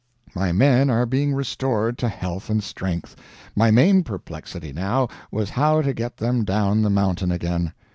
[0.33, 3.15] My men are being restored to health and strength,
[3.55, 7.71] my main perplexity, now, was how to get them down the mountain again.